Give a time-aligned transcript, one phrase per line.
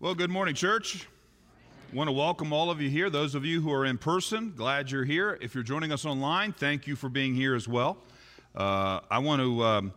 [0.00, 1.08] Well, good morning, church.
[1.92, 3.10] want to welcome all of you here.
[3.10, 5.36] Those of you who are in person, glad you're here.
[5.40, 7.98] If you're joining us online, thank you for being here as well.
[8.54, 9.92] Uh, I want to um,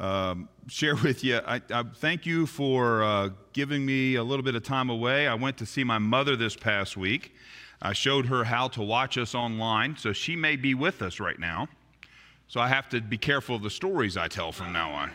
[0.00, 1.36] um, share with you.
[1.36, 5.28] I, I thank you for uh, giving me a little bit of time away.
[5.28, 7.32] I went to see my mother this past week.
[7.80, 11.38] I showed her how to watch us online, so she may be with us right
[11.38, 11.68] now.
[12.48, 15.12] So I have to be careful of the stories I tell from now on.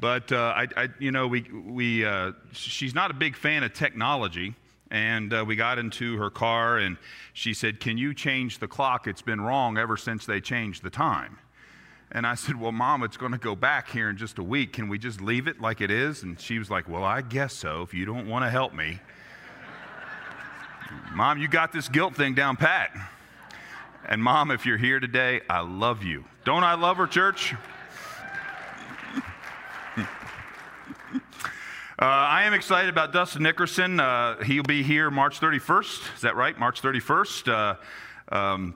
[0.00, 3.72] But uh, I, I, you know, we, we, uh, she's not a big fan of
[3.72, 4.54] technology,
[4.90, 6.96] and uh, we got into her car, and
[7.32, 9.06] she said, "Can you change the clock?
[9.06, 11.38] It's been wrong ever since they changed the time."
[12.14, 14.74] And I said, Well, Mom, it's going to go back here in just a week.
[14.74, 16.22] Can we just leave it like it is?
[16.22, 19.00] And she was like, Well, I guess so, if you don't want to help me.
[21.12, 22.90] Mom, you got this guilt thing down pat.
[24.06, 26.24] And Mom, if you're here today, I love you.
[26.44, 27.54] Don't I love her, church?
[32.04, 33.98] Uh, I am excited about Dustin Nickerson.
[33.98, 36.16] Uh, he'll be here March 31st.
[36.16, 36.58] Is that right?
[36.58, 37.78] March 31st.
[38.30, 38.74] Uh, um,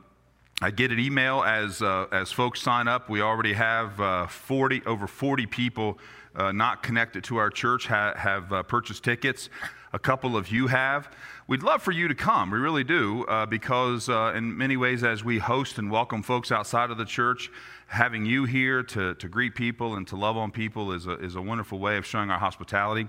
[0.63, 3.11] I get an email as, uh, as folks sign up.
[3.11, 5.99] We already have uh, 40, over 40 people
[6.35, 9.51] uh, not connected to our church ha- have purchased tickets.
[9.93, 11.11] A couple of you have.
[11.47, 12.51] We'd love for you to come.
[12.51, 16.99] We really do, because in many ways, as we host and welcome folks outside of
[16.99, 17.51] the church,
[17.87, 21.37] having you here to, to greet people and to love on people is a, is
[21.37, 23.09] a wonderful way of showing our hospitality.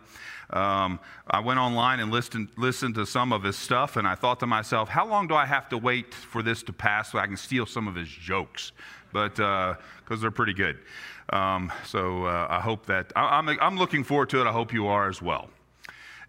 [0.51, 4.39] Um, I went online and listened, listened to some of his stuff, and I thought
[4.39, 7.27] to myself, how long do I have to wait for this to pass so I
[7.27, 8.71] can steal some of his jokes?
[9.11, 9.75] But because
[10.11, 10.77] uh, they're pretty good.
[11.33, 14.47] Um, so uh, I hope that, I, I'm, I'm looking forward to it.
[14.47, 15.49] I hope you are as well.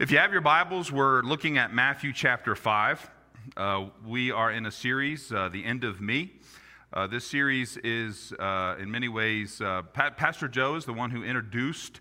[0.01, 3.11] If you have your Bibles, we're looking at Matthew chapter 5.
[3.55, 6.33] Uh, we are in a series, uh, The End of Me.
[6.91, 11.11] Uh, this series is, uh, in many ways, uh, pa- Pastor Joe is the one
[11.11, 12.01] who introduced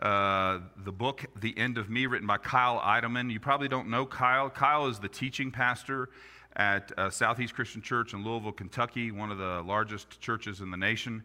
[0.00, 3.30] uh, the book, The End of Me, written by Kyle Idleman.
[3.30, 4.48] You probably don't know Kyle.
[4.48, 6.08] Kyle is the teaching pastor
[6.56, 11.22] at Southeast Christian Church in Louisville, Kentucky, one of the largest churches in the nation.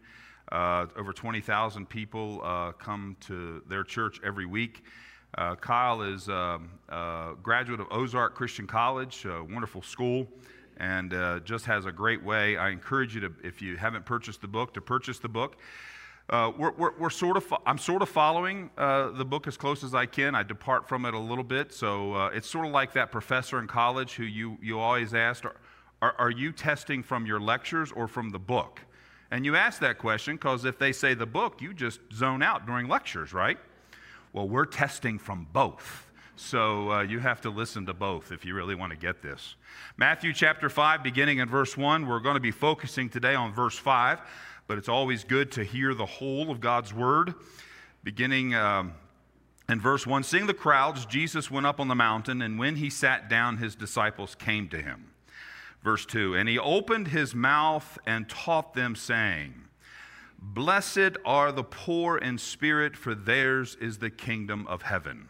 [0.52, 4.84] Over 20,000 people come to their church every week.
[5.36, 10.28] Kyle is um, a graduate of Ozark Christian College, a wonderful school
[10.80, 12.58] and uh, just has a great way.
[12.58, 15.58] I encourage you to, if you haven't purchased the book, to purchase the book.
[16.30, 19.84] Uh, we're, we're, we're, sort of, I'm sort of following uh, the book as close
[19.84, 20.36] as I can.
[20.36, 21.74] I depart from it a little bit.
[21.74, 25.46] So uh, it's sort of like that professor in college who you, you always asked,
[25.46, 25.56] are,
[26.02, 28.82] are, are you testing from your lectures or from the book?
[29.32, 32.66] And you ask that question because if they say the book, you just zone out
[32.66, 33.58] during lectures, right?
[34.32, 36.06] Well, we're testing from both.
[36.36, 39.56] So uh, you have to listen to both if you really want to get this.
[39.98, 42.08] Matthew chapter 5, beginning in verse 1.
[42.08, 44.20] We're going to be focusing today on verse 5,
[44.68, 47.34] but it's always good to hear the whole of God's word.
[48.04, 48.94] Beginning um,
[49.68, 52.92] in verse 1 Seeing the crowds, Jesus went up on the mountain, and when he
[52.92, 55.08] sat down, his disciples came to him.
[55.84, 59.56] Verse 2 And he opened his mouth and taught them, saying,
[60.42, 65.28] Blessed are the poor in spirit, for theirs is the kingdom of heaven.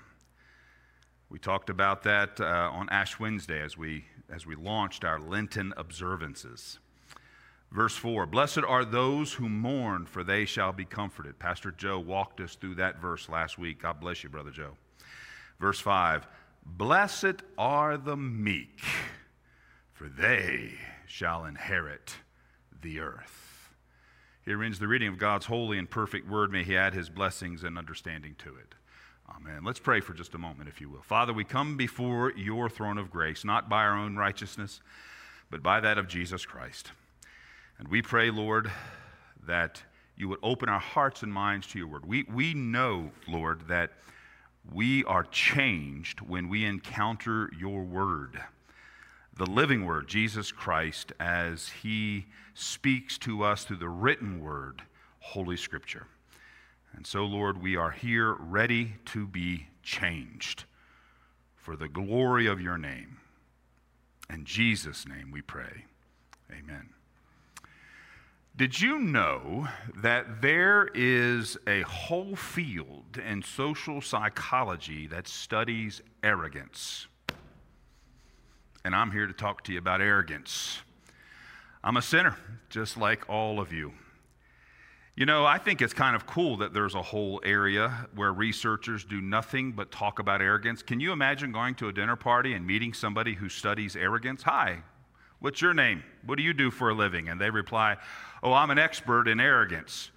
[1.30, 5.74] We talked about that uh, on Ash Wednesday as we, as we launched our Lenten
[5.78, 6.78] observances.
[7.72, 11.40] Verse 4 Blessed are those who mourn, for they shall be comforted.
[11.40, 13.82] Pastor Joe walked us through that verse last week.
[13.82, 14.78] God bless you, Brother Joe.
[15.60, 16.28] Verse 5
[16.66, 18.82] Blessed are the meek,
[19.92, 20.74] for they
[21.08, 22.16] shall inherit
[22.82, 23.49] the earth.
[24.46, 26.52] Here ends the reading of God's holy and perfect word.
[26.52, 28.76] May He add His blessings and understanding to it.
[29.36, 29.64] Amen.
[29.64, 31.04] Let's pray for just a moment, if you will.
[31.04, 34.82] Father, we come before your throne of grace, not by our own righteousness,
[35.52, 36.92] but by that of Jesus Christ.
[37.78, 38.72] And we pray, Lord,
[39.46, 39.84] that
[40.16, 42.06] you would open our hearts and minds to your word.
[42.06, 43.92] We, we know, Lord, that
[44.72, 48.42] we are changed when we encounter your word,
[49.40, 54.82] the living word, Jesus Christ, as he speaks to us through the written word,
[55.20, 56.08] Holy Scripture.
[56.94, 60.66] And so, Lord, we are here ready to be changed
[61.56, 63.20] for the glory of your name.
[64.30, 65.86] In Jesus' name we pray.
[66.52, 66.90] Amen.
[68.58, 77.08] Did you know that there is a whole field in social psychology that studies arrogance?
[78.84, 80.80] And I'm here to talk to you about arrogance.
[81.84, 82.38] I'm a sinner,
[82.70, 83.94] just like all of you.
[85.16, 89.04] You know, I think it's kind of cool that there's a whole area where researchers
[89.04, 90.82] do nothing but talk about arrogance.
[90.82, 94.44] Can you imagine going to a dinner party and meeting somebody who studies arrogance?
[94.44, 94.82] Hi,
[95.40, 96.04] what's your name?
[96.26, 97.28] What do you do for a living?
[97.28, 97.98] And they reply,
[98.42, 100.12] Oh, I'm an expert in arrogance.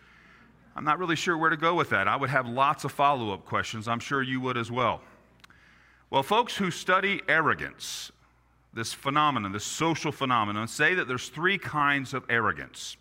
[0.76, 2.06] I'm not really sure where to go with that.
[2.06, 3.88] I would have lots of follow up questions.
[3.88, 5.00] I'm sure you would as well.
[6.10, 8.12] Well, folks who study arrogance,
[8.74, 12.96] this phenomenon, this social phenomenon, say that there's three kinds of arrogance.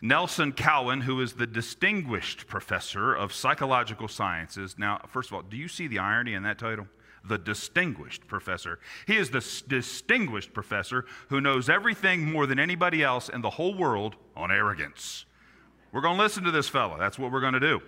[0.00, 4.76] Nelson Cowan, who is the distinguished professor of psychological sciences.
[4.78, 6.86] Now, first of all, do you see the irony in that title?
[7.24, 8.78] The distinguished professor.
[9.06, 13.76] He is the distinguished professor who knows everything more than anybody else in the whole
[13.76, 15.24] world on arrogance.
[15.90, 16.96] We're going to listen to this fellow.
[16.96, 17.82] That's what we're going to do.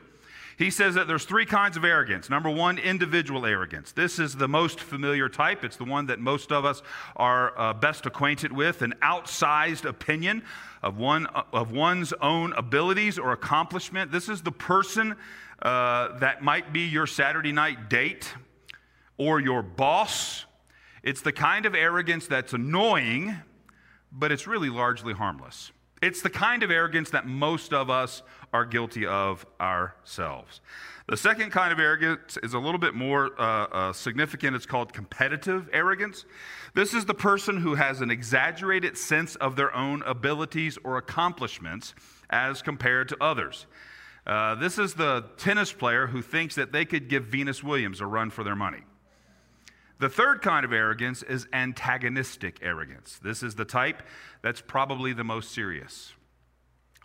[0.61, 2.29] He says that there's three kinds of arrogance.
[2.29, 3.93] Number one, individual arrogance.
[3.93, 5.65] This is the most familiar type.
[5.65, 6.83] It's the one that most of us
[7.17, 10.43] are uh, best acquainted with an outsized opinion
[10.83, 11.25] of, one,
[11.55, 14.13] of one's own abilities or accomplishment.
[14.13, 15.17] This is the person
[15.63, 18.35] uh, that might be your Saturday night date
[19.17, 20.45] or your boss.
[21.03, 23.35] It's the kind of arrogance that's annoying,
[24.13, 25.73] but it's really largely harmless.
[26.03, 30.61] It's the kind of arrogance that most of us are guilty of ourselves.
[31.07, 34.57] The second kind of arrogance is a little bit more uh, uh, significant.
[34.57, 36.25] It's called competitive arrogance.
[36.75, 41.95] This is the person who has an exaggerated sense of their own abilities or accomplishments
[42.31, 43.67] as compared to others.
[44.27, 48.07] Uh, this is the tennis player who thinks that they could give Venus Williams a
[48.07, 48.85] run for their money.
[50.01, 53.21] The third kind of arrogance is antagonistic arrogance.
[53.23, 54.03] This is the type
[54.41, 56.15] that's probably the most serious.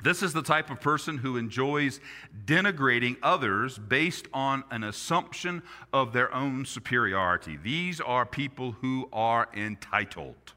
[0.01, 2.00] This is the type of person who enjoys
[2.45, 5.62] denigrating others based on an assumption
[5.92, 7.57] of their own superiority.
[7.62, 10.53] These are people who are entitled.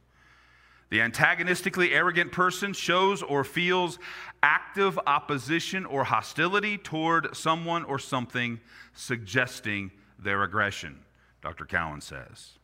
[0.91, 3.99] The antagonistically arrogant person shows or feels
[4.45, 8.61] active opposition or hostility toward someone or something,
[8.95, 11.01] suggesting their aggression.
[11.43, 11.65] Dr.
[11.65, 12.59] Cowan says.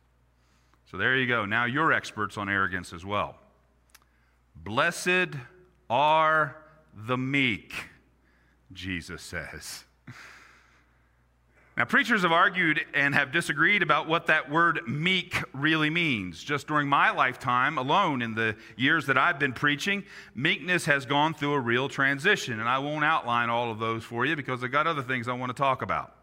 [0.89, 1.45] So there you go.
[1.45, 3.37] Now you're experts on arrogance as well.
[4.55, 5.35] Blessed
[5.89, 6.55] are
[6.93, 7.73] the meek,
[8.73, 9.83] Jesus says.
[11.77, 16.41] Now, preachers have argued and have disagreed about what that word meek really means.
[16.41, 21.33] Just during my lifetime alone, in the years that I've been preaching, meekness has gone
[21.33, 22.61] through a real transition.
[22.61, 25.33] And I won't outline all of those for you because I've got other things I
[25.33, 26.14] want to talk about.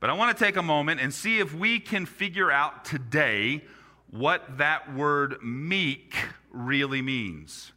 [0.00, 3.64] But I want to take a moment and see if we can figure out today
[4.10, 6.14] what that word meek
[6.50, 7.72] really means.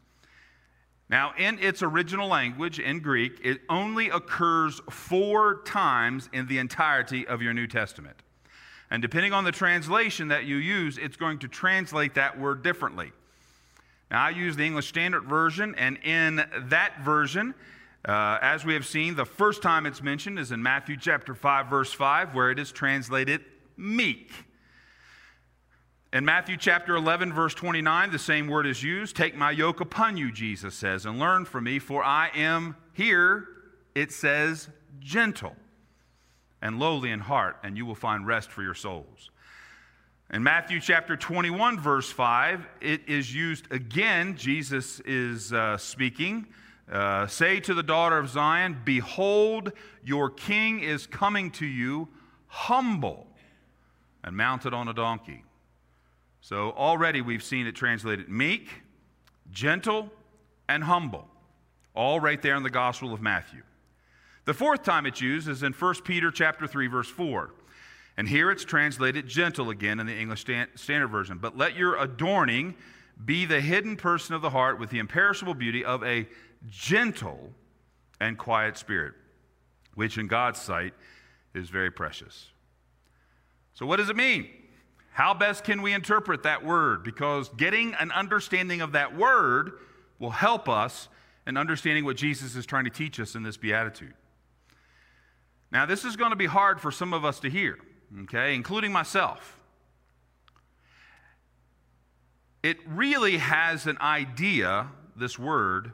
[1.10, 7.28] Now, in its original language, in Greek, it only occurs four times in the entirety
[7.28, 8.16] of your New Testament.
[8.90, 13.12] And depending on the translation that you use, it's going to translate that word differently.
[14.10, 17.56] Now, I use the English Standard Version, and in that version,
[18.04, 21.68] uh, as we have seen, the first time it's mentioned is in Matthew chapter 5,
[21.68, 23.42] verse 5, where it is translated
[23.78, 24.32] meek.
[26.12, 29.16] In Matthew chapter 11, verse 29, the same word is used.
[29.16, 33.48] Take my yoke upon you, Jesus says, and learn from me, for I am here,
[33.94, 34.68] it says,
[35.00, 35.56] gentle
[36.62, 39.30] and lowly in heart, and you will find rest for your souls.
[40.34, 44.36] In Matthew chapter 21, verse 5, it is used again.
[44.38, 46.48] Jesus is uh, speaking
[46.90, 49.72] uh, say to the daughter of Zion, Behold,
[50.04, 52.08] your king is coming to you,
[52.48, 53.28] humble
[54.24, 55.44] and mounted on a donkey.
[56.42, 58.70] So already we've seen it translated meek,
[59.52, 60.12] gentle,
[60.68, 61.28] and humble,
[61.94, 63.62] all right there in the Gospel of Matthew.
[64.46, 67.52] The fourth time it's used is in 1 Peter chapter 3 verse 4.
[68.18, 70.46] And here it's translated gentle again in the English
[70.76, 71.38] Standard Version.
[71.38, 72.76] But let your adorning
[73.24, 76.28] be the hidden person of the heart with the imperishable beauty of a
[76.68, 77.52] gentle
[78.20, 79.14] and quiet spirit,
[79.96, 80.94] which in God's sight
[81.54, 82.48] is very precious.
[83.74, 84.48] So, what does it mean?
[85.14, 87.04] How best can we interpret that word?
[87.04, 89.74] Because getting an understanding of that word
[90.20, 91.10] will help us
[91.46, 94.14] in understanding what Jesus is trying to teach us in this beatitude.
[95.72, 97.78] Now, this is going to be hard for some of us to hear,
[98.24, 99.58] okay, including myself.
[102.62, 105.94] It really has an idea, this word,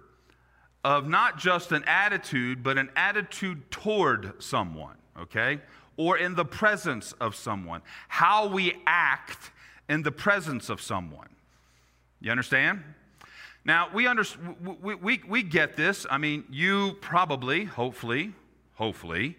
[0.88, 5.60] of not just an attitude, but an attitude toward someone, okay?
[5.98, 7.82] Or in the presence of someone.
[8.08, 9.52] How we act
[9.90, 11.28] in the presence of someone.
[12.22, 12.84] You understand?
[13.66, 14.24] Now, we, under,
[14.82, 16.06] we, we, we get this.
[16.10, 18.32] I mean, you probably, hopefully,
[18.76, 19.36] hopefully,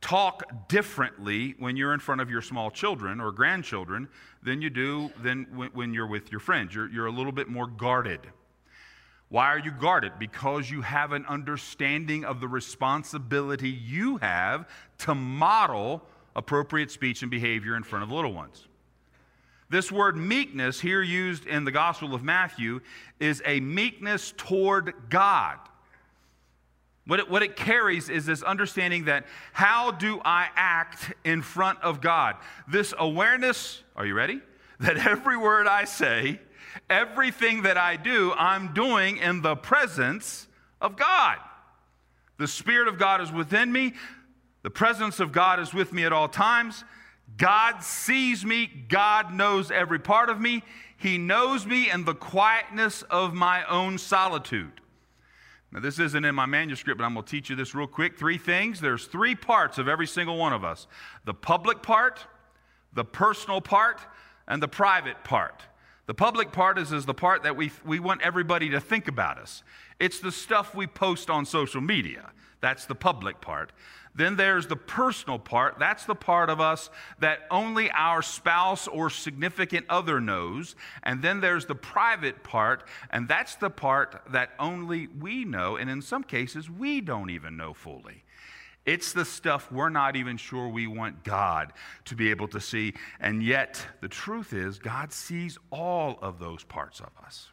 [0.00, 4.08] talk differently when you're in front of your small children or grandchildren
[4.42, 6.74] than you do than when, when you're with your friends.
[6.74, 8.18] You're, you're a little bit more guarded.
[9.32, 10.18] Why are you guarded?
[10.18, 16.02] Because you have an understanding of the responsibility you have to model
[16.36, 18.66] appropriate speech and behavior in front of little ones.
[19.70, 22.82] This word meekness, here used in the Gospel of Matthew,
[23.20, 25.56] is a meekness toward God.
[27.06, 29.24] What it, what it carries is this understanding that
[29.54, 32.36] how do I act in front of God?
[32.68, 34.42] This awareness, are you ready?
[34.80, 36.40] That every word I say,
[36.88, 40.46] everything that I do, I'm doing in the presence
[40.80, 41.38] of God.
[42.38, 43.94] The Spirit of God is within me.
[44.62, 46.84] The presence of God is with me at all times.
[47.36, 48.66] God sees me.
[48.88, 50.62] God knows every part of me.
[50.96, 54.80] He knows me in the quietness of my own solitude.
[55.72, 58.18] Now, this isn't in my manuscript, but I'm going to teach you this real quick.
[58.18, 58.80] Three things.
[58.80, 60.86] There's three parts of every single one of us
[61.24, 62.26] the public part,
[62.92, 64.00] the personal part,
[64.46, 65.62] and the private part.
[66.06, 69.38] The public part is, is the part that we, we want everybody to think about
[69.38, 69.62] us.
[70.00, 72.32] It's the stuff we post on social media.
[72.60, 73.72] That's the public part.
[74.14, 75.78] Then there's the personal part.
[75.78, 76.90] That's the part of us
[77.20, 80.76] that only our spouse or significant other knows.
[81.02, 85.76] And then there's the private part, and that's the part that only we know.
[85.76, 88.24] And in some cases, we don't even know fully.
[88.84, 91.72] It's the stuff we're not even sure we want God
[92.06, 92.94] to be able to see.
[93.20, 97.48] And yet, the truth is, God sees all of those parts of us.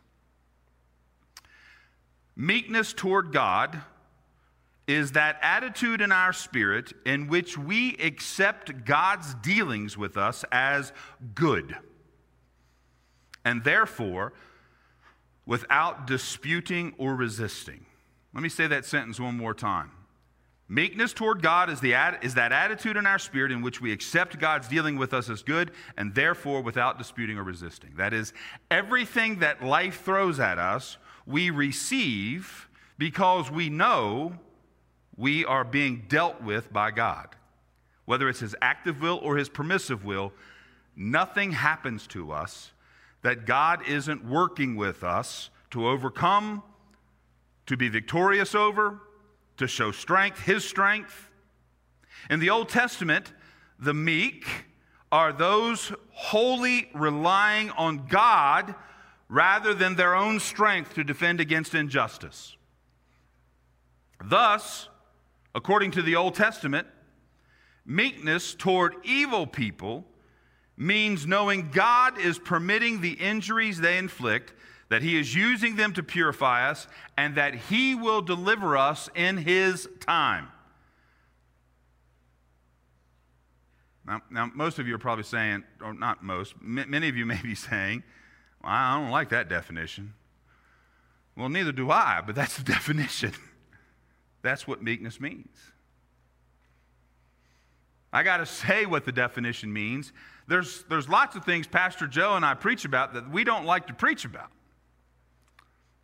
[2.36, 3.81] Meekness toward God
[4.88, 10.91] is that attitude in our spirit in which we accept God's dealings with us as
[11.36, 11.77] good.
[13.45, 14.33] And therefore,
[15.45, 17.86] without disputing or resisting.
[18.33, 19.91] Let me say that sentence one more time.
[20.71, 24.38] Meekness toward God is, the, is that attitude in our spirit in which we accept
[24.38, 27.95] God's dealing with us as good and therefore without disputing or resisting.
[27.97, 28.33] That is,
[28.69, 34.33] everything that life throws at us, we receive because we know
[35.17, 37.29] we are being dealt with by God.
[38.05, 40.33] Whether it's His active will or His permissive will,
[40.95, 42.73] nothing happens to us
[43.23, 46.61] that God isn't working with us to overcome,
[47.65, 48.99] to be victorious over,
[49.60, 51.30] to show strength, His strength.
[52.30, 53.32] In the Old Testament,
[53.80, 54.46] the meek
[55.12, 58.75] are those wholly relying on God
[59.30, 62.58] rather than their own strength to defend against injustice.
[64.24, 64.89] Thus,
[65.56, 66.88] According to the Old Testament,
[67.86, 70.06] meekness toward evil people
[70.78, 74.54] means knowing God is permitting the injuries they inflict,
[74.89, 79.38] that He is using them to purify us, and that He will deliver us in
[79.38, 80.48] His time.
[84.05, 87.39] Now, now most of you are probably saying, or not most, many of you may
[87.41, 88.03] be saying,
[88.63, 90.13] well, I don't like that definition.
[91.38, 93.34] Well, neither do I, but that's the definition.
[94.41, 95.55] That's what meekness means.
[98.12, 100.12] I got to say what the definition means.
[100.48, 103.88] There's, there's lots of things Pastor Joe and I preach about that we don't like
[103.88, 104.50] to preach about,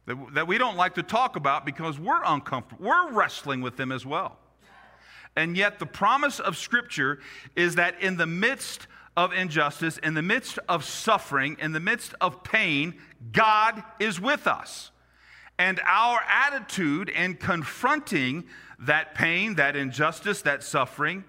[0.05, 2.85] that, that we don't like to talk about because we're uncomfortable.
[2.85, 4.37] We're wrestling with them as well.
[5.35, 7.19] And yet, the promise of Scripture
[7.55, 12.13] is that in the midst of injustice, in the midst of suffering, in the midst
[12.21, 12.95] of pain,
[13.31, 14.91] God is with us.
[15.57, 18.45] And our attitude in confronting
[18.79, 21.23] that pain, that injustice, that suffering,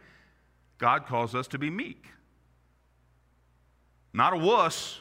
[0.79, 2.07] God calls us to be meek.
[4.13, 5.01] Not a wuss,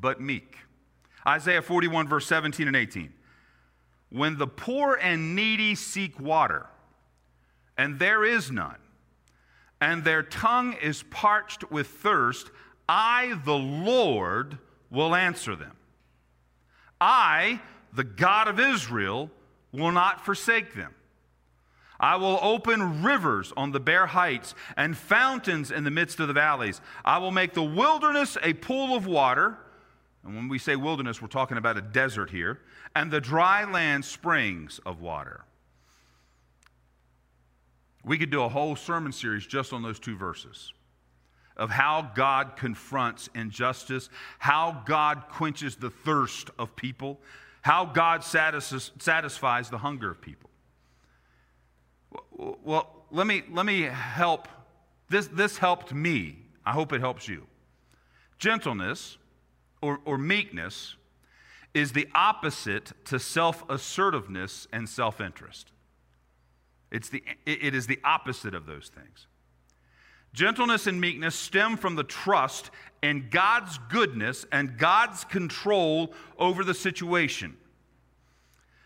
[0.00, 0.56] but meek.
[1.26, 3.12] Isaiah 41, verse 17 and 18.
[4.10, 6.66] When the poor and needy seek water,
[7.78, 8.76] and there is none,
[9.80, 12.50] and their tongue is parched with thirst,
[12.88, 14.58] I, the Lord,
[14.90, 15.76] will answer them.
[17.00, 17.60] I,
[17.92, 19.30] the God of Israel,
[19.72, 20.94] will not forsake them.
[21.98, 26.34] I will open rivers on the bare heights and fountains in the midst of the
[26.34, 26.80] valleys.
[27.04, 29.56] I will make the wilderness a pool of water.
[30.24, 32.60] And when we say wilderness, we're talking about a desert here.
[32.94, 35.44] And the dry land springs of water.
[38.04, 40.72] We could do a whole sermon series just on those two verses
[41.56, 47.20] of how God confronts injustice, how God quenches the thirst of people,
[47.60, 50.50] how God satisfies the hunger of people.
[52.32, 54.48] Well, let me, let me help.
[55.08, 56.38] This, this helped me.
[56.64, 57.46] I hope it helps you.
[58.38, 59.18] Gentleness
[59.82, 60.94] or, or meekness
[61.74, 65.72] is the opposite to self assertiveness and self interest.
[66.90, 69.26] It's the, it is the opposite of those things.
[70.34, 72.70] Gentleness and meekness stem from the trust
[73.02, 77.56] in God's goodness and God's control over the situation.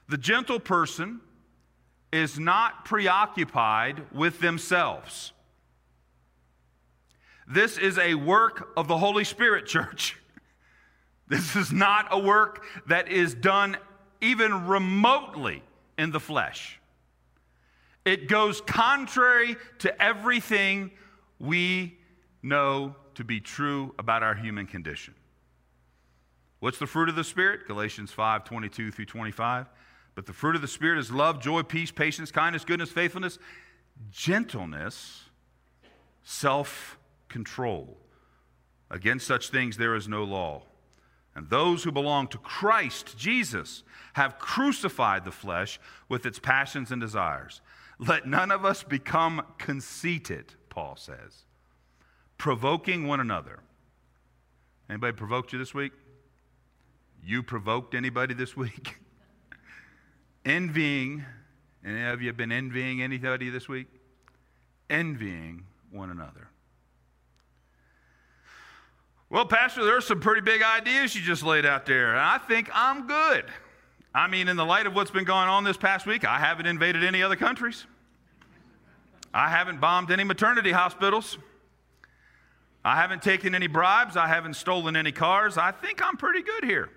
[0.08, 1.20] The gentle person
[2.12, 5.32] is not preoccupied with themselves.
[7.48, 10.16] This is a work of the Holy Spirit, church.
[11.28, 13.76] This is not a work that is done
[14.20, 15.62] even remotely
[15.98, 16.80] in the flesh.
[18.04, 20.92] It goes contrary to everything
[21.38, 21.98] we
[22.42, 25.14] know to be true about our human condition.
[26.60, 27.66] What's the fruit of the Spirit?
[27.66, 29.66] Galatians 5 22 through 25.
[30.14, 33.38] But the fruit of the Spirit is love, joy, peace, patience, kindness, goodness, faithfulness,
[34.10, 35.24] gentleness,
[36.22, 37.98] self control.
[38.90, 40.62] Against such things there is no law.
[41.36, 45.78] And those who belong to Christ Jesus have crucified the flesh
[46.08, 47.60] with its passions and desires.
[47.98, 51.44] Let none of us become conceited, Paul says,
[52.38, 53.60] provoking one another.
[54.88, 55.92] Anybody provoked you this week?
[57.22, 58.96] You provoked anybody this week?
[60.46, 61.22] envying,
[61.84, 63.88] of you been envying anybody this week?
[64.88, 66.48] Envying one another.
[69.28, 72.38] Well, Pastor, there are some pretty big ideas you just laid out there, and I
[72.38, 73.44] think I'm good.
[74.14, 76.66] I mean, in the light of what's been going on this past week, I haven't
[76.66, 77.86] invaded any other countries.
[79.34, 81.38] I haven't bombed any maternity hospitals.
[82.84, 84.16] I haven't taken any bribes.
[84.16, 85.58] I haven't stolen any cars.
[85.58, 86.88] I think I'm pretty good here.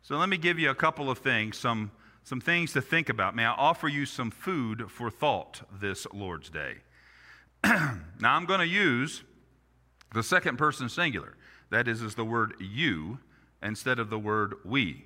[0.00, 1.90] So let me give you a couple of things, some,
[2.24, 3.36] some things to think about.
[3.36, 6.78] May I offer you some food for thought this Lord's Day?
[7.64, 9.22] now I'm going to use
[10.14, 11.34] the second person singular.
[11.70, 13.18] That is, is the word you
[13.62, 15.04] instead of the word we.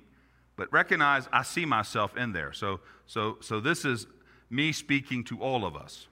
[0.55, 2.53] But recognize I see myself in there.
[2.53, 4.07] So, so, so this is
[4.49, 6.07] me speaking to all of us.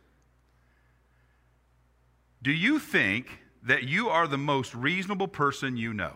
[2.42, 6.16] Do you think that you are the most reasonable person you know?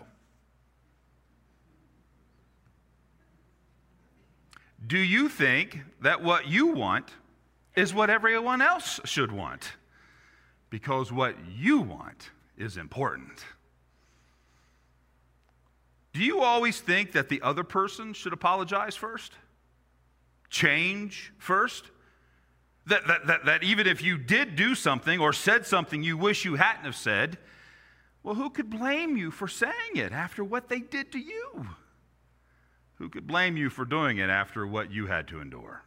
[4.86, 7.10] Do you think that what you want
[7.76, 9.74] is what everyone else should want?
[10.70, 13.44] Because what you want is important.
[16.14, 19.34] Do you always think that the other person should apologize first?
[20.50, 21.92] Change first?
[22.86, 26.46] That, that, that, that even if you did do something or said something you wish
[26.46, 27.38] you hadn't have said,
[28.24, 31.68] well, who could blame you for saying it after what they did to you?
[32.96, 35.84] Who could blame you for doing it after what you had to endure?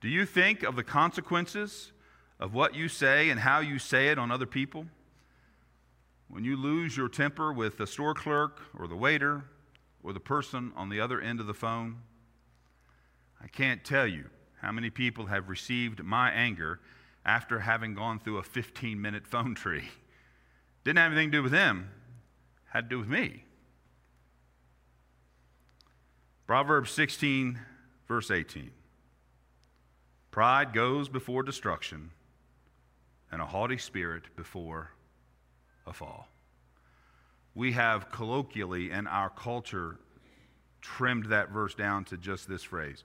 [0.00, 1.92] Do you think of the consequences
[2.40, 4.86] of what you say and how you say it on other people?
[6.28, 9.44] When you lose your temper with the store clerk or the waiter
[10.02, 11.98] or the person on the other end of the phone,
[13.42, 14.24] I can't tell you
[14.60, 16.80] how many people have received my anger
[17.24, 19.88] after having gone through a 15 minute phone tree.
[20.84, 21.90] Didn't have anything to do with them,
[22.70, 23.44] had to do with me.
[26.46, 27.60] Proverbs 16,
[28.08, 28.70] verse 18.
[30.30, 32.10] Pride goes before destruction,
[33.32, 34.90] and a haughty spirit before
[35.86, 36.28] a fall.
[37.54, 39.98] We have colloquially in our culture
[40.80, 43.04] trimmed that verse down to just this phrase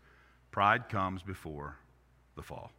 [0.52, 1.78] Pride comes before
[2.36, 2.72] the fall.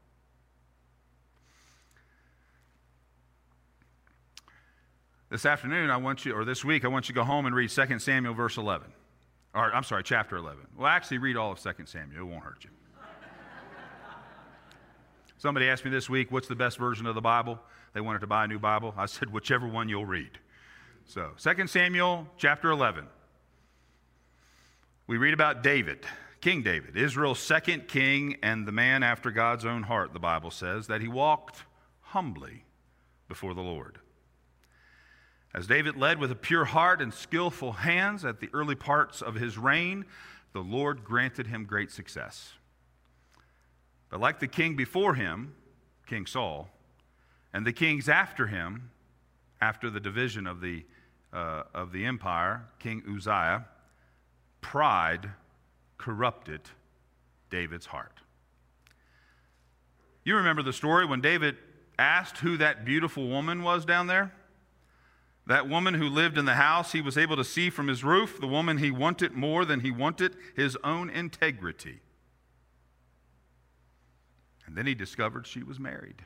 [5.29, 7.55] This afternoon, I want you, or this week, I want you to go home and
[7.55, 8.87] read 2 Samuel, verse 11.
[9.55, 10.69] Or, I'm sorry, chapter 11.
[10.79, 12.21] Well, actually, read all of 2 Samuel.
[12.21, 12.71] It won't hurt you.
[15.39, 17.59] Somebody asked me this week, what's the best version of the Bible?
[17.93, 18.95] They wanted to buy a new Bible.
[18.97, 20.39] I said, whichever one you'll read.
[21.05, 23.07] So, 2 Samuel chapter 11.
[25.07, 26.07] We read about David,
[26.41, 30.87] King David, Israel's second king and the man after God's own heart, the Bible says,
[30.87, 31.65] that he walked
[32.01, 32.65] humbly
[33.29, 33.99] before the Lord.
[35.55, 39.35] As David led with a pure heart and skillful hands at the early parts of
[39.35, 40.07] his reign,
[40.53, 42.55] the Lord granted him great success.
[44.11, 45.55] But like the king before him,
[46.07, 46.69] King Saul,
[47.53, 48.91] and the kings after him,
[49.61, 50.85] after the division of the,
[51.33, 53.67] uh, of the empire, King Uzziah,
[54.61, 55.31] pride
[55.99, 56.61] corrupted
[57.51, 58.21] David's heart.
[60.25, 61.57] You remember the story when David
[61.99, 64.33] asked who that beautiful woman was down there?
[65.47, 68.41] That woman who lived in the house he was able to see from his roof,
[68.41, 72.01] the woman he wanted more than he wanted his own integrity.
[74.67, 76.25] And then he discovered she was married.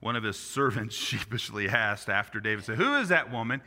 [0.00, 3.62] One of his servants sheepishly asked after David said, Who is that woman?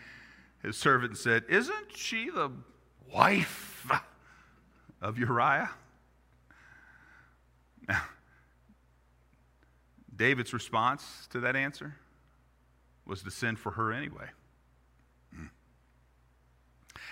[0.61, 2.51] His servant said, Isn't she the
[3.13, 3.89] wife
[5.01, 5.69] of Uriah?
[7.87, 8.03] Now,
[10.15, 11.95] David's response to that answer
[13.05, 14.27] was to send for her anyway.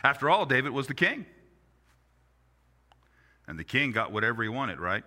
[0.03, 1.25] After all, David was the king.
[3.47, 5.03] And the king got whatever he wanted, right?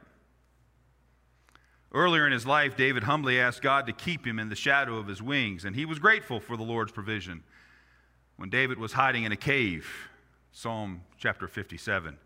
[1.92, 5.09] Earlier in his life, David humbly asked God to keep him in the shadow of
[5.09, 7.42] his wings, and he was grateful for the Lord's provision.
[8.37, 9.87] When David was hiding in a cave
[10.53, 12.16] Psalm chapter 57,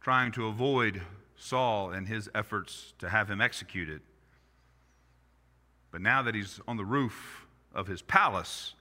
[0.00, 1.02] trying to avoid
[1.36, 4.00] Saul and his efforts to have him executed.
[5.90, 8.74] But now that he's on the roof of his palace,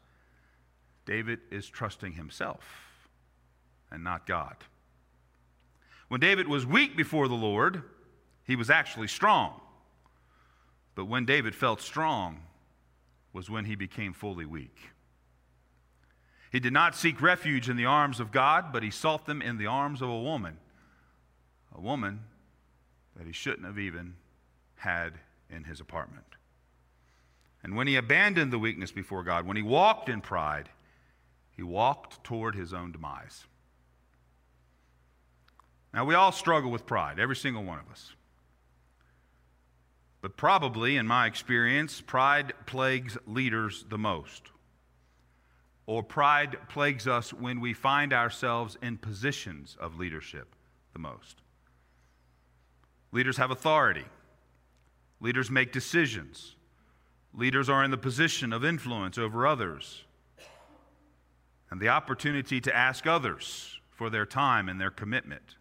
[1.06, 3.08] David is trusting himself
[3.92, 4.56] and not God.
[6.08, 7.84] When David was weak before the Lord,
[8.46, 9.61] he was actually strong.
[10.96, 12.42] But when David felt strong
[13.34, 14.90] was when he became fully weak.
[16.52, 19.58] He did not seek refuge in the arms of God, but he sought them in
[19.58, 20.58] the arms of a woman,
[21.74, 22.22] a woman
[23.16, 24.16] that he shouldn't have even
[24.76, 25.14] had
[25.50, 26.26] in his apartment.
[27.64, 30.68] And when he abandoned the weakness before God, when he walked in pride,
[31.56, 33.46] he walked toward his own demise.
[35.94, 38.14] Now, we all struggle with pride, every single one of us.
[40.22, 44.52] But probably, in my experience, pride plagues leaders the most.
[45.88, 50.56] Or pride plagues us when we find ourselves in positions of leadership
[50.94, 51.42] the most.
[53.12, 54.06] Leaders have authority,
[55.20, 56.56] leaders make decisions,
[57.34, 60.04] leaders are in the position of influence over others,
[61.70, 65.56] and the opportunity to ask others for their time and their commitment.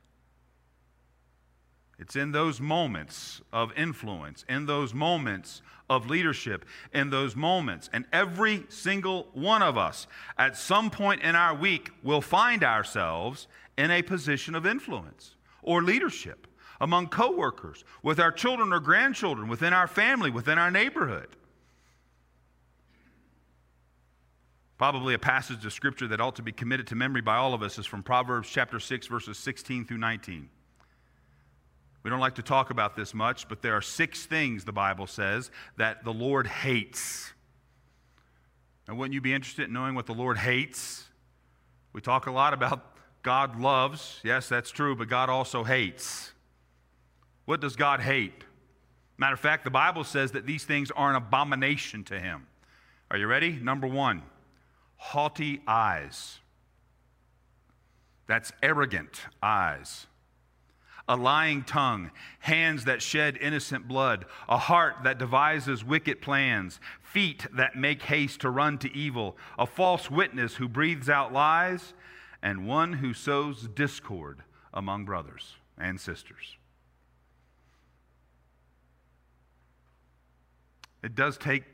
[2.00, 5.60] It's in those moments of influence, in those moments
[5.90, 7.90] of leadership, in those moments.
[7.92, 10.06] And every single one of us,
[10.38, 15.82] at some point in our week, will find ourselves in a position of influence or
[15.82, 16.46] leadership
[16.80, 21.28] among coworkers, with our children or grandchildren, within our family, within our neighborhood.
[24.78, 27.62] Probably a passage of scripture that ought to be committed to memory by all of
[27.62, 30.48] us is from Proverbs chapter 6 verses 16 through 19.
[32.02, 35.06] We don't like to talk about this much, but there are six things, the Bible
[35.06, 37.32] says, that the Lord hates.
[38.88, 41.04] And wouldn't you be interested in knowing what the Lord hates?
[41.92, 44.18] We talk a lot about God loves.
[44.24, 46.32] Yes, that's true, but God also hates.
[47.44, 48.44] What does God hate?
[49.18, 52.46] Matter of fact, the Bible says that these things are an abomination to him.
[53.10, 53.52] Are you ready?
[53.52, 54.22] Number one,
[54.96, 56.38] haughty eyes.
[58.26, 60.06] That's arrogant eyes
[61.10, 67.44] a lying tongue, hands that shed innocent blood, a heart that devises wicked plans, feet
[67.52, 71.94] that make haste to run to evil, a false witness who breathes out lies,
[72.40, 76.56] and one who sows discord among brothers and sisters.
[81.02, 81.64] It does take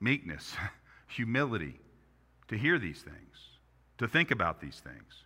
[0.00, 0.54] meekness,
[1.06, 1.78] humility
[2.48, 3.58] to hear these things,
[3.98, 5.24] to think about these things.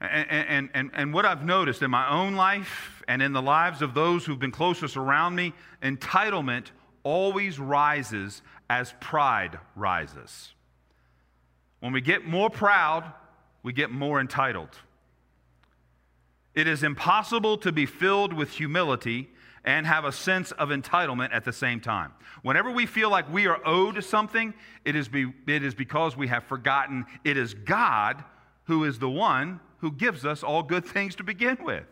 [0.00, 3.94] And, and, and, what I've noticed in my own life and in the lives of
[3.94, 6.66] those who've been closest around me, entitlement
[7.02, 10.54] always rises as pride rises.
[11.80, 13.12] When we get more proud,
[13.64, 14.70] we get more entitled.
[16.54, 19.28] It is impossible to be filled with humility
[19.64, 22.12] and have a sense of entitlement at the same time.
[22.42, 26.28] Whenever we feel like we are owed something, it is, be, it is because we
[26.28, 28.22] have forgotten it is God
[28.64, 31.84] who is the one who gives us all good things to begin with.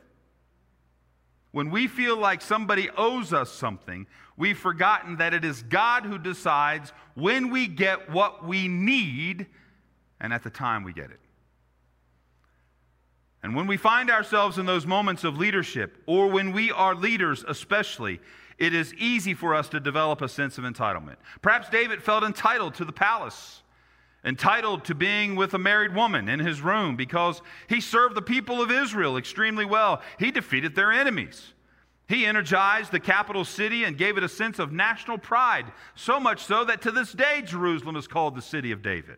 [1.52, 6.18] When we feel like somebody owes us something, we've forgotten that it is God who
[6.18, 9.46] decides when we get what we need
[10.20, 11.20] and at the time we get it.
[13.42, 17.44] And when we find ourselves in those moments of leadership, or when we are leaders
[17.46, 18.20] especially,
[18.58, 21.16] it is easy for us to develop a sense of entitlement.
[21.42, 23.62] Perhaps David felt entitled to the palace
[24.24, 28.60] entitled to being with a married woman in his room because he served the people
[28.60, 30.02] of Israel extremely well.
[30.18, 31.52] He defeated their enemies.
[32.08, 36.44] He energized the capital city and gave it a sense of national pride, so much
[36.44, 39.16] so that to this day Jerusalem is called the city of David.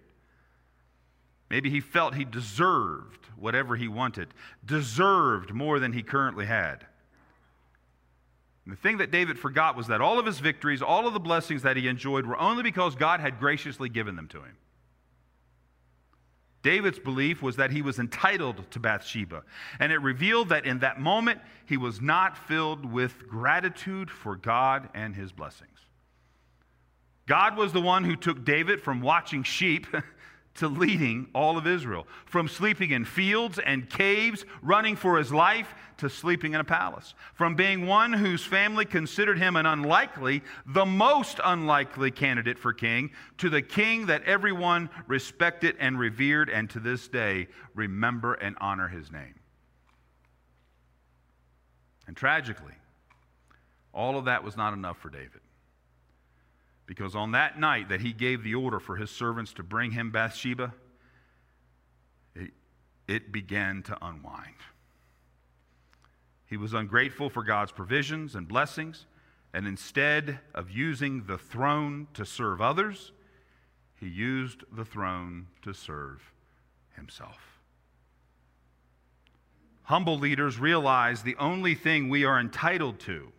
[1.51, 4.29] Maybe he felt he deserved whatever he wanted,
[4.65, 6.87] deserved more than he currently had.
[8.65, 11.21] And the thing that David forgot was that all of his victories, all of the
[11.21, 14.57] blessings that he enjoyed were only because God had graciously given them to him.
[16.62, 19.44] David's belief was that he was entitled to Bathsheba,
[19.79, 24.88] and it revealed that in that moment he was not filled with gratitude for God
[24.94, 25.79] and his blessings.
[27.27, 29.87] God was the one who took David from watching sheep
[30.59, 35.75] to leading all of Israel, from sleeping in fields and caves, running for his life,
[35.99, 40.87] to sleeping in a palace, from being one whose family considered him an unlikely, the
[40.87, 46.81] most unlikely candidate for king, to the king that everyone respected and revered, and to
[46.81, 49.35] this day remember and honor his name.
[52.07, 52.75] And tragically,
[53.92, 55.40] all of that was not enough for David.
[56.88, 60.11] Because on that night that he gave the order for his servants to bring him
[60.11, 60.72] Bathsheba,
[63.07, 64.55] it began to unwind.
[66.46, 69.05] He was ungrateful for God's provisions and blessings,
[69.53, 73.12] and instead of using the throne to serve others,
[74.01, 76.33] he used the throne to serve
[76.96, 77.61] himself.
[79.83, 83.31] Humble leaders realize the only thing we are entitled to.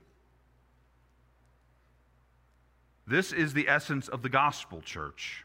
[3.09, 5.43] This is the essence of the gospel, church.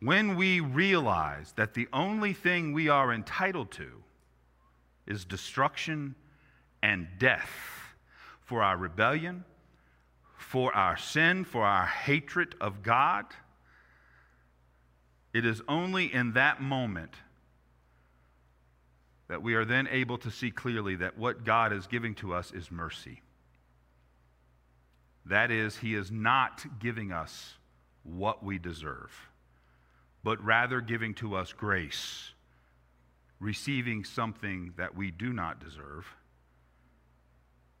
[0.00, 4.02] When we realize that the only thing we are entitled to
[5.06, 6.14] is destruction
[6.82, 7.50] and death
[8.40, 9.44] for our rebellion,
[10.38, 13.26] for our sin, for our hatred of God,
[15.34, 17.12] it is only in that moment
[19.28, 22.52] that we are then able to see clearly that what God is giving to us
[22.52, 23.20] is mercy.
[25.26, 27.54] That is, He is not giving us
[28.02, 29.12] what we deserve,
[30.24, 32.32] but rather giving to us grace,
[33.38, 36.06] receiving something that we do not deserve,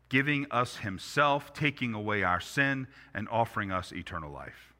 [0.08, 4.70] giving us Himself, taking away our sin, and offering us eternal life.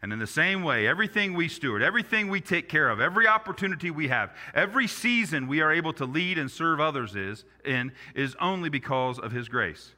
[0.00, 3.90] And in the same way, everything we steward, everything we take care of, every opportunity
[3.90, 8.36] we have, every season we are able to lead and serve others is in is
[8.40, 9.94] only because of his grace.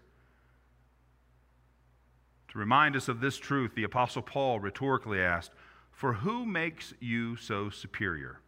[2.50, 5.52] To remind us of this truth, the apostle Paul rhetorically asked,
[5.92, 8.40] "For who makes you so superior?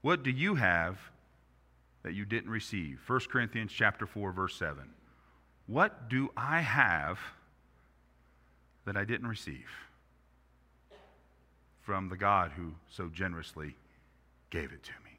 [0.00, 1.10] What do you have
[2.02, 4.94] that you didn't receive?" 1 Corinthians chapter 4 verse 7.
[5.66, 7.20] What do I have
[8.84, 9.70] that I didn't receive?
[11.82, 13.76] from the God who so generously
[14.50, 15.18] gave it to me.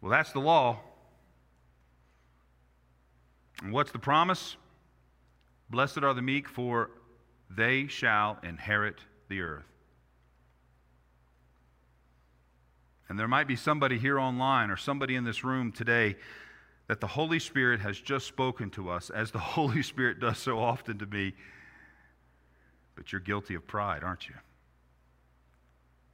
[0.00, 0.80] Well, that's the law.
[3.62, 4.56] And what's the promise?
[5.70, 6.90] Blessed are the meek, for
[7.50, 9.64] they shall inherit the earth.
[13.08, 16.16] And there might be somebody here online or somebody in this room today
[16.88, 20.58] that the Holy Spirit has just spoken to us, as the Holy Spirit does so
[20.58, 21.34] often to me.
[22.94, 24.34] But you're guilty of pride, aren't you?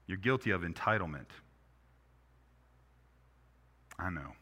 [0.06, 1.26] You're guilty of entitlement.
[3.98, 4.32] I know.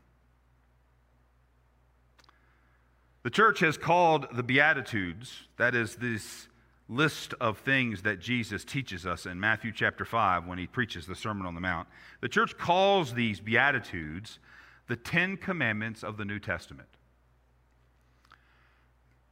[3.23, 6.49] The church has called the Beatitudes, that is, this
[6.89, 11.15] list of things that Jesus teaches us in Matthew chapter 5 when he preaches the
[11.15, 11.89] Sermon on the Mount.
[12.21, 14.39] The church calls these Beatitudes
[14.87, 16.89] the Ten Commandments of the New Testament.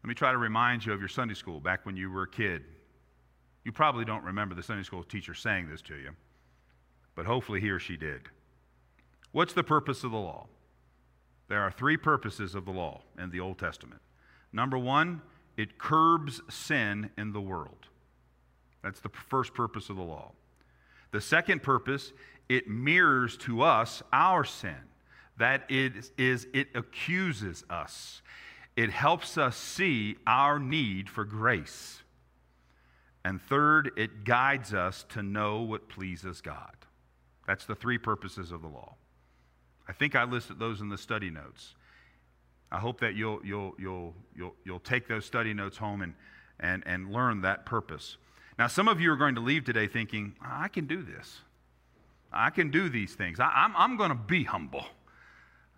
[0.03, 2.31] Let me try to remind you of your Sunday school back when you were a
[2.31, 2.63] kid.
[3.65, 6.11] You probably don't remember the Sunday school teacher saying this to you,
[7.15, 8.21] but hopefully he or she did.
[9.33, 10.47] What's the purpose of the law?
[11.49, 14.01] There are three purposes of the law in the Old Testament.
[14.53, 15.23] Number one,
[15.57, 17.87] it curbs sin in the world.
[18.83, 20.33] That's the first purpose of the law.
[21.13, 22.13] The second purpose,
[22.49, 24.77] it mirrors to us our sin.
[25.39, 28.23] That it is, it accuses us.
[28.77, 32.03] It helps us see our need for grace.
[33.25, 36.77] And third, it guides us to know what pleases God.
[37.47, 38.97] That's the three purposes of the law.
[39.89, 41.75] I think I listed those in the study notes.
[42.71, 46.15] I hope that you'll, you'll, you'll, you'll, you'll take those study notes home and,
[46.59, 48.17] and, and learn that purpose.
[48.59, 51.41] Now, some of you are going to leave today thinking, I can do this.
[52.33, 53.39] I can do these things.
[53.39, 54.85] I, I'm, I'm going to be humble.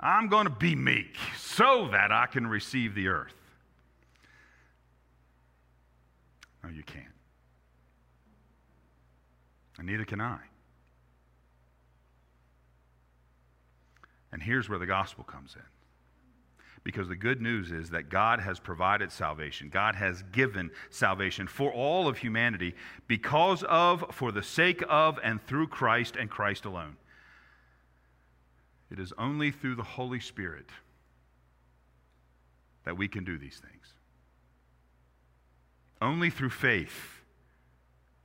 [0.00, 3.34] I'm going to be meek so that I can receive the earth.
[6.62, 7.04] No, you can't.
[9.78, 10.38] And neither can I.
[14.32, 15.62] And here's where the gospel comes in.
[16.84, 19.68] Because the good news is that God has provided salvation.
[19.68, 22.74] God has given salvation for all of humanity
[23.06, 26.96] because of, for the sake of, and through Christ and Christ alone.
[28.90, 30.70] It is only through the Holy Spirit
[32.84, 33.92] that we can do these things.
[36.00, 37.20] Only through faith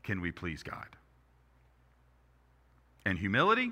[0.03, 0.87] can we please God.
[3.05, 3.71] And humility,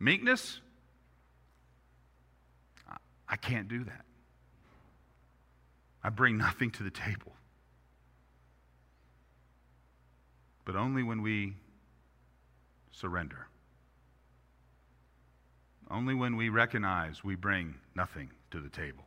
[0.00, 0.60] meekness,
[3.28, 4.04] I can't do that.
[6.02, 7.32] I bring nothing to the table.
[10.64, 11.54] But only when we
[12.92, 13.46] surrender.
[15.90, 19.04] Only when we recognize we bring nothing to the table.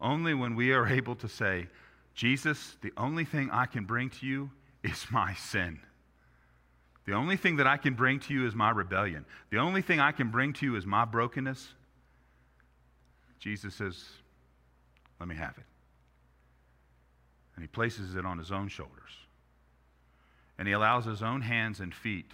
[0.00, 1.68] Only when we are able to say,
[2.14, 4.50] Jesus, the only thing I can bring to you
[4.82, 5.80] is my sin.
[7.06, 9.24] The only thing that I can bring to you is my rebellion.
[9.50, 11.68] The only thing I can bring to you is my brokenness.
[13.38, 14.04] Jesus says,
[15.20, 15.64] Let me have it.
[17.54, 19.12] And he places it on his own shoulders.
[20.58, 22.32] And he allows his own hands and feet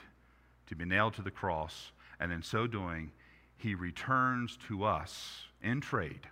[0.67, 1.93] to be nailed to the cross.
[2.21, 3.13] And in so doing,
[3.57, 6.27] he returns to us in trade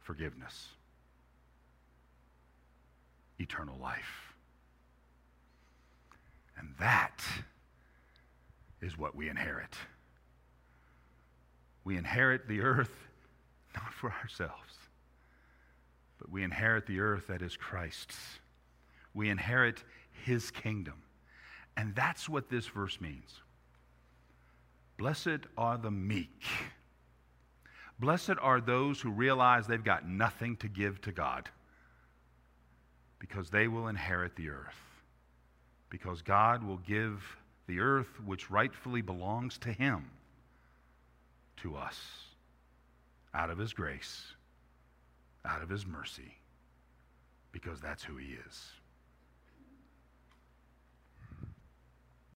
[0.00, 0.66] forgiveness,
[3.38, 4.34] eternal life.
[6.58, 7.22] And that
[8.80, 9.76] is what we inherit.
[11.84, 12.92] We inherit the earth
[13.74, 14.76] not for ourselves,
[16.18, 18.16] but we inherit the earth that is Christ's.
[19.14, 19.82] We inherit
[20.24, 21.02] his kingdom.
[21.76, 23.40] And that's what this verse means.
[24.98, 26.44] Blessed are the meek.
[27.98, 31.48] Blessed are those who realize they've got nothing to give to God
[33.18, 34.78] because they will inherit the earth.
[35.88, 40.10] Because God will give the earth, which rightfully belongs to Him,
[41.58, 41.96] to us
[43.34, 44.22] out of His grace,
[45.44, 46.38] out of His mercy,
[47.52, 48.70] because that's who He is.